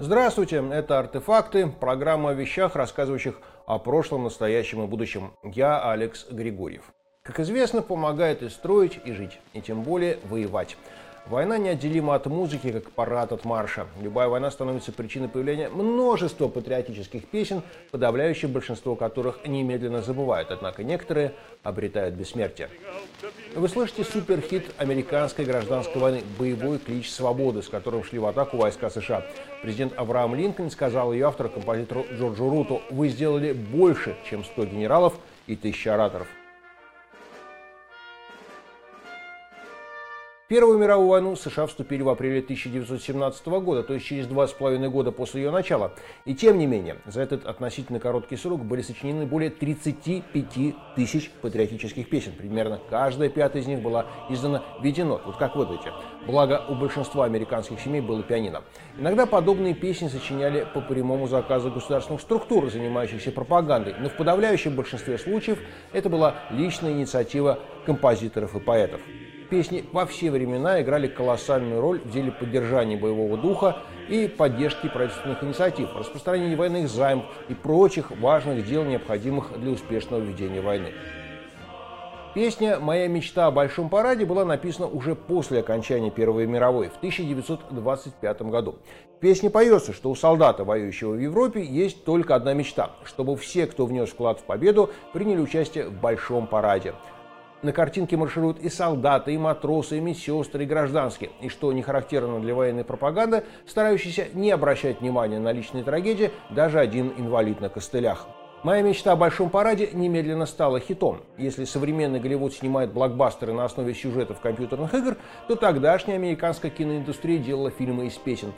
Здравствуйте, 0.00 0.64
это 0.70 1.00
«Артефакты», 1.00 1.66
программа 1.66 2.30
о 2.30 2.32
вещах, 2.32 2.76
рассказывающих 2.76 3.40
о 3.66 3.80
прошлом, 3.80 4.22
настоящем 4.22 4.84
и 4.84 4.86
будущем. 4.86 5.32
Я 5.42 5.90
Алекс 5.90 6.24
Григорьев. 6.30 6.84
Как 7.24 7.40
известно, 7.40 7.82
помогает 7.82 8.44
и 8.44 8.48
строить, 8.48 9.00
и 9.04 9.10
жить, 9.10 9.40
и 9.54 9.60
тем 9.60 9.82
более 9.82 10.20
воевать. 10.22 10.76
Война 11.28 11.58
неотделима 11.58 12.14
от 12.14 12.24
музыки, 12.24 12.72
как 12.72 12.90
парад 12.90 13.32
от 13.32 13.44
марша. 13.44 13.86
Любая 14.00 14.28
война 14.28 14.50
становится 14.50 14.92
причиной 14.92 15.28
появления 15.28 15.68
множества 15.68 16.48
патриотических 16.48 17.26
песен, 17.26 17.62
подавляющее 17.90 18.50
большинство 18.50 18.96
которых 18.96 19.46
немедленно 19.46 20.00
забывают, 20.00 20.50
однако 20.50 20.82
некоторые 20.84 21.34
обретают 21.62 22.14
бессмертие. 22.14 22.70
Вы 23.54 23.68
слышите 23.68 24.04
суперхит 24.04 24.70
американской 24.78 25.44
гражданской 25.44 26.00
войны 26.00 26.22
«Боевой 26.38 26.78
клич 26.78 27.10
свободы», 27.10 27.62
с 27.62 27.68
которым 27.68 28.04
шли 28.04 28.18
в 28.18 28.24
атаку 28.24 28.56
войска 28.56 28.88
США. 28.88 29.22
Президент 29.60 29.98
Авраам 29.98 30.34
Линкольн 30.34 30.70
сказал 30.70 31.12
ее 31.12 31.26
автору, 31.26 31.50
композитору 31.50 32.06
Джорджу 32.10 32.48
Руту, 32.48 32.80
«Вы 32.88 33.08
сделали 33.08 33.52
больше, 33.52 34.16
чем 34.30 34.44
100 34.44 34.64
генералов 34.64 35.18
и 35.46 35.56
тысячи 35.56 35.88
ораторов». 35.88 36.26
Первую 40.48 40.78
мировую 40.78 41.08
войну 41.10 41.36
США 41.36 41.66
вступили 41.66 42.00
в 42.00 42.08
апреле 42.08 42.40
1917 42.40 43.46
года, 43.48 43.82
то 43.82 43.92
есть 43.92 44.06
через 44.06 44.26
два 44.26 44.48
с 44.48 44.52
половиной 44.54 44.88
года 44.88 45.12
после 45.12 45.42
ее 45.42 45.50
начала. 45.50 45.92
И 46.24 46.34
тем 46.34 46.56
не 46.56 46.66
менее, 46.66 46.96
за 47.04 47.20
этот 47.20 47.44
относительно 47.44 48.00
короткий 48.00 48.38
срок 48.38 48.64
были 48.64 48.80
сочинены 48.80 49.26
более 49.26 49.50
35 49.50 50.74
тысяч 50.96 51.30
патриотических 51.42 52.08
песен. 52.08 52.32
Примерно 52.32 52.80
каждая 52.88 53.28
пятая 53.28 53.60
из 53.60 53.66
них 53.66 53.82
была 53.82 54.06
издана 54.30 54.62
в 54.78 55.04
нот, 55.04 55.20
вот 55.26 55.36
как 55.36 55.54
в 55.54 55.60
этой. 55.60 55.92
Благо, 56.26 56.64
у 56.66 56.74
большинства 56.76 57.26
американских 57.26 57.78
семей 57.78 58.00
было 58.00 58.22
пианино. 58.22 58.62
Иногда 58.96 59.26
подобные 59.26 59.74
песни 59.74 60.08
сочиняли 60.08 60.66
по 60.72 60.80
прямому 60.80 61.28
заказу 61.28 61.70
государственных 61.70 62.22
структур, 62.22 62.70
занимающихся 62.70 63.32
пропагандой, 63.32 63.96
но 64.00 64.08
в 64.08 64.16
подавляющем 64.16 64.74
большинстве 64.74 65.18
случаев 65.18 65.58
это 65.92 66.08
была 66.08 66.36
личная 66.50 66.92
инициатива 66.92 67.58
композиторов 67.84 68.56
и 68.56 68.60
поэтов. 68.60 69.02
Песни 69.50 69.82
во 69.92 70.04
все 70.04 70.30
времена 70.30 70.82
играли 70.82 71.06
колоссальную 71.06 71.80
роль 71.80 72.00
в 72.00 72.10
деле 72.10 72.30
поддержания 72.30 72.98
боевого 72.98 73.38
духа 73.38 73.78
и 74.08 74.28
поддержки 74.28 74.88
правительственных 74.88 75.42
инициатив, 75.42 75.96
распространения 75.96 76.54
военных 76.54 76.88
займов 76.88 77.24
и 77.48 77.54
прочих 77.54 78.10
важных 78.10 78.66
дел, 78.66 78.84
необходимых 78.84 79.58
для 79.58 79.72
успешного 79.72 80.20
ведения 80.20 80.60
войны. 80.60 80.92
Песня 82.34 82.78
«Моя 82.78 83.08
мечта 83.08 83.46
о 83.46 83.50
большом 83.50 83.88
параде» 83.88 84.26
была 84.26 84.44
написана 84.44 84.86
уже 84.86 85.14
после 85.14 85.60
окончания 85.60 86.10
Первой 86.10 86.46
мировой, 86.46 86.88
в 86.88 86.96
1925 86.98 88.42
году. 88.42 88.76
В 89.16 89.20
песне 89.20 89.48
поется, 89.48 89.94
что 89.94 90.10
у 90.10 90.14
солдата, 90.14 90.62
воюющего 90.62 91.12
в 91.12 91.18
Европе, 91.18 91.64
есть 91.64 92.04
только 92.04 92.34
одна 92.34 92.52
мечта– 92.52 92.90
чтобы 93.04 93.34
все, 93.36 93.66
кто 93.66 93.86
внес 93.86 94.10
вклад 94.10 94.40
в 94.40 94.44
победу, 94.44 94.90
приняли 95.14 95.40
участие 95.40 95.88
в 95.88 95.98
большом 95.98 96.46
параде. 96.46 96.94
На 97.60 97.72
картинке 97.72 98.16
маршируют 98.16 98.60
и 98.60 98.68
солдаты, 98.68 99.34
и 99.34 99.38
матросы, 99.38 99.98
и 99.98 100.00
медсестры, 100.00 100.62
и 100.62 100.66
гражданские. 100.66 101.30
И 101.40 101.48
что 101.48 101.72
не 101.72 101.82
характерно 101.82 102.38
для 102.38 102.54
военной 102.54 102.84
пропаганды, 102.84 103.42
старающиеся 103.66 104.28
не 104.32 104.52
обращать 104.52 105.00
внимания 105.00 105.40
на 105.40 105.50
личные 105.50 105.82
трагедии 105.82 106.30
даже 106.50 106.78
один 106.78 107.12
инвалид 107.16 107.60
на 107.60 107.68
костылях. 107.68 108.28
Моя 108.62 108.82
мечта 108.82 109.12
о 109.12 109.16
большом 109.16 109.50
параде 109.50 109.90
немедленно 109.92 110.46
стала 110.46 110.78
хитом. 110.78 111.20
Если 111.36 111.64
современный 111.64 112.20
Голливуд 112.20 112.54
снимает 112.54 112.92
блокбастеры 112.92 113.52
на 113.52 113.64
основе 113.64 113.94
сюжетов 113.94 114.40
компьютерных 114.40 114.94
игр, 114.94 115.16
то 115.48 115.56
тогдашняя 115.56 116.16
американская 116.16 116.70
киноиндустрия 116.70 117.38
делала 117.38 117.70
фильмы 117.70 118.06
из 118.06 118.14
песен. 118.14 118.52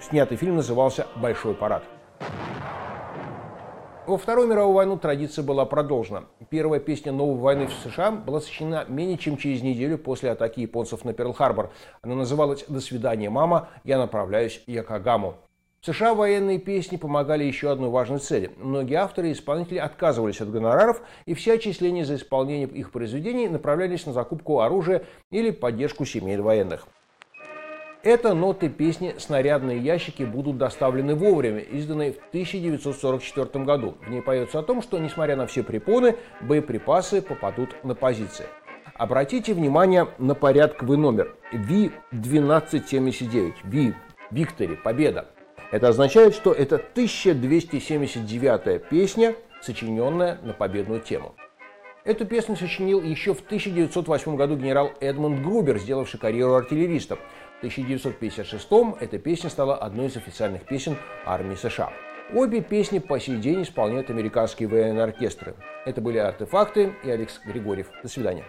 Снятый 0.00 0.36
фильм 0.36 0.56
назывался 0.56 1.06
«Большой 1.16 1.54
парад». 1.54 1.82
Во 4.08 4.16
Вторую 4.16 4.48
мировую 4.48 4.74
войну 4.74 4.96
традиция 4.96 5.42
была 5.42 5.66
продолжена. 5.66 6.24
Первая 6.48 6.80
песня 6.80 7.12
новой 7.12 7.38
войны 7.38 7.66
в 7.66 7.74
США 7.74 8.10
была 8.10 8.40
сочинена 8.40 8.86
менее 8.88 9.18
чем 9.18 9.36
через 9.36 9.60
неделю 9.60 9.98
после 9.98 10.30
атаки 10.30 10.60
японцев 10.60 11.04
на 11.04 11.10
Перл-Харбор. 11.10 11.68
Она 12.00 12.14
называлась 12.14 12.64
«До 12.68 12.80
свидания, 12.80 13.28
мама, 13.28 13.68
я 13.84 13.98
направляюсь 13.98 14.62
в 14.66 14.70
Якогаму». 14.70 15.34
В 15.82 15.86
США 15.86 16.14
военные 16.14 16.58
песни 16.58 16.96
помогали 16.96 17.44
еще 17.44 17.70
одной 17.70 17.90
важной 17.90 18.20
цели. 18.20 18.50
Многие 18.56 18.94
авторы 18.94 19.28
и 19.28 19.32
исполнители 19.32 19.76
отказывались 19.76 20.40
от 20.40 20.50
гонораров, 20.50 21.02
и 21.26 21.34
все 21.34 21.52
отчисления 21.52 22.06
за 22.06 22.16
исполнение 22.16 22.66
их 22.66 22.92
произведений 22.92 23.46
направлялись 23.46 24.06
на 24.06 24.14
закупку 24.14 24.60
оружия 24.60 25.04
или 25.30 25.50
поддержку 25.50 26.06
семей 26.06 26.38
военных. 26.38 26.88
Это 28.04 28.32
ноты 28.32 28.68
песни 28.68 29.16
«Снарядные 29.18 29.78
ящики» 29.78 30.22
будут 30.22 30.56
доставлены 30.56 31.16
вовремя, 31.16 31.58
изданной 31.58 32.12
в 32.12 32.18
1944 32.28 33.64
году. 33.64 33.96
В 34.06 34.10
ней 34.10 34.22
поется 34.22 34.60
о 34.60 34.62
том, 34.62 34.82
что, 34.82 34.98
несмотря 34.98 35.34
на 35.34 35.48
все 35.48 35.64
препоны, 35.64 36.14
боеприпасы 36.40 37.20
попадут 37.20 37.74
на 37.82 37.96
позиции. 37.96 38.46
Обратите 38.94 39.52
внимание 39.52 40.06
на 40.18 40.36
порядковый 40.36 40.96
номер 40.96 41.34
V1279. 41.52 43.54
V– 43.64 43.94
Виктори, 44.30 44.76
победа. 44.76 45.26
Это 45.72 45.88
означает, 45.88 46.36
что 46.36 46.52
это 46.52 46.76
1279 46.76 48.88
песня, 48.88 49.34
сочиненная 49.60 50.38
на 50.42 50.52
победную 50.52 51.00
тему. 51.00 51.34
Эту 52.08 52.24
песню 52.24 52.56
сочинил 52.56 53.02
еще 53.02 53.34
в 53.34 53.40
1908 53.40 54.34
году 54.34 54.56
генерал 54.56 54.92
Эдмунд 54.98 55.42
Грубер, 55.42 55.76
сделавший 55.76 56.18
карьеру 56.18 56.54
артиллериста. 56.54 57.16
В 57.16 57.58
1956 57.58 58.66
эта 58.98 59.18
песня 59.18 59.50
стала 59.50 59.76
одной 59.76 60.06
из 60.06 60.16
официальных 60.16 60.64
песен 60.64 60.96
армии 61.26 61.54
США. 61.54 61.92
Обе 62.32 62.62
песни 62.62 62.98
по 62.98 63.20
сей 63.20 63.36
день 63.36 63.62
исполняют 63.62 64.08
американские 64.08 64.70
военные 64.70 65.04
оркестры. 65.04 65.54
Это 65.84 66.00
были 66.00 66.16
«Артефакты» 66.16 66.94
и 67.04 67.10
Алекс 67.10 67.42
Григорьев. 67.44 67.88
До 68.02 68.08
свидания. 68.08 68.44